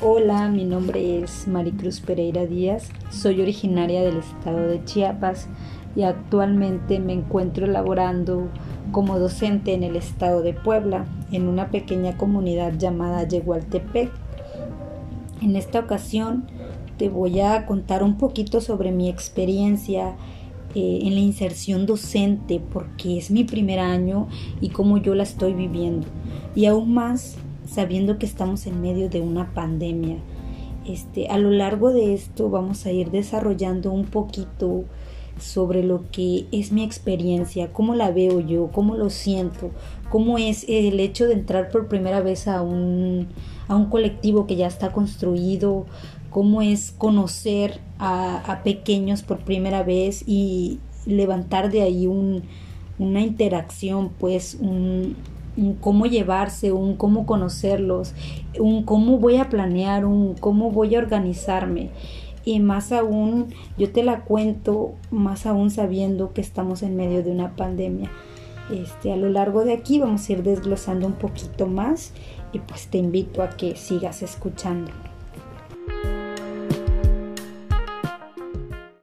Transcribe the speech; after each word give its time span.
Hola, 0.00 0.48
mi 0.48 0.64
nombre 0.64 1.24
es 1.24 1.48
Maricruz 1.48 1.98
Pereira 1.98 2.46
Díaz, 2.46 2.88
soy 3.10 3.40
originaria 3.40 4.00
del 4.00 4.18
estado 4.18 4.68
de 4.68 4.84
Chiapas 4.84 5.48
y 5.96 6.02
actualmente 6.02 7.00
me 7.00 7.14
encuentro 7.14 7.66
elaborando 7.66 8.48
como 8.92 9.18
docente 9.18 9.74
en 9.74 9.82
el 9.82 9.96
estado 9.96 10.42
de 10.42 10.52
Puebla, 10.52 11.04
en 11.32 11.48
una 11.48 11.72
pequeña 11.72 12.16
comunidad 12.16 12.74
llamada 12.78 13.26
Yegualtepec. 13.26 14.12
En 15.42 15.56
esta 15.56 15.80
ocasión 15.80 16.46
te 16.96 17.08
voy 17.08 17.40
a 17.40 17.66
contar 17.66 18.04
un 18.04 18.18
poquito 18.18 18.60
sobre 18.60 18.92
mi 18.92 19.08
experiencia 19.08 20.14
eh, 20.76 21.00
en 21.02 21.14
la 21.14 21.20
inserción 21.20 21.86
docente 21.86 22.60
porque 22.72 23.18
es 23.18 23.32
mi 23.32 23.42
primer 23.42 23.80
año 23.80 24.28
y 24.60 24.68
cómo 24.68 24.98
yo 24.98 25.16
la 25.16 25.24
estoy 25.24 25.54
viviendo. 25.54 26.06
Y 26.54 26.66
aún 26.66 26.94
más 26.94 27.36
sabiendo 27.68 28.18
que 28.18 28.26
estamos 28.26 28.66
en 28.66 28.80
medio 28.80 29.08
de 29.08 29.20
una 29.20 29.52
pandemia. 29.54 30.16
Este, 30.86 31.28
a 31.28 31.38
lo 31.38 31.50
largo 31.50 31.92
de 31.92 32.14
esto 32.14 32.48
vamos 32.48 32.86
a 32.86 32.92
ir 32.92 33.10
desarrollando 33.10 33.92
un 33.92 34.06
poquito 34.06 34.84
sobre 35.38 35.84
lo 35.84 36.10
que 36.10 36.46
es 36.50 36.72
mi 36.72 36.82
experiencia, 36.82 37.72
cómo 37.72 37.94
la 37.94 38.10
veo 38.10 38.40
yo, 38.40 38.70
cómo 38.72 38.96
lo 38.96 39.10
siento, 39.10 39.70
cómo 40.10 40.38
es 40.38 40.64
el 40.68 40.98
hecho 40.98 41.26
de 41.26 41.34
entrar 41.34 41.68
por 41.68 41.88
primera 41.88 42.20
vez 42.20 42.48
a 42.48 42.62
un, 42.62 43.28
a 43.68 43.76
un 43.76 43.86
colectivo 43.86 44.46
que 44.46 44.56
ya 44.56 44.66
está 44.66 44.90
construido, 44.90 45.86
cómo 46.30 46.62
es 46.62 46.90
conocer 46.90 47.80
a, 47.98 48.38
a 48.50 48.62
pequeños 48.62 49.22
por 49.22 49.38
primera 49.38 49.82
vez 49.82 50.24
y 50.26 50.80
levantar 51.06 51.70
de 51.70 51.82
ahí 51.82 52.06
un, 52.06 52.42
una 52.98 53.20
interacción, 53.20 54.10
pues 54.18 54.56
un, 54.60 55.16
un 55.58 55.74
cómo 55.74 56.06
llevarse, 56.06 56.72
un 56.72 56.96
cómo 56.96 57.26
conocerlos, 57.26 58.14
un 58.58 58.84
cómo 58.84 59.18
voy 59.18 59.36
a 59.36 59.48
planear, 59.48 60.06
un 60.06 60.34
cómo 60.34 60.70
voy 60.70 60.94
a 60.94 61.00
organizarme. 61.00 61.90
Y 62.44 62.60
más 62.60 62.92
aún, 62.92 63.48
yo 63.76 63.90
te 63.90 64.04
la 64.04 64.24
cuento, 64.24 64.94
más 65.10 65.44
aún 65.46 65.70
sabiendo 65.70 66.32
que 66.32 66.40
estamos 66.40 66.82
en 66.82 66.96
medio 66.96 67.22
de 67.22 67.32
una 67.32 67.56
pandemia. 67.56 68.10
Este, 68.70 69.12
a 69.12 69.16
lo 69.16 69.28
largo 69.30 69.64
de 69.64 69.72
aquí 69.72 69.98
vamos 69.98 70.28
a 70.28 70.32
ir 70.32 70.42
desglosando 70.42 71.06
un 71.06 71.14
poquito 71.14 71.66
más 71.66 72.12
y 72.52 72.60
pues 72.60 72.86
te 72.86 72.98
invito 72.98 73.42
a 73.42 73.50
que 73.50 73.76
sigas 73.76 74.22
escuchando. 74.22 75.07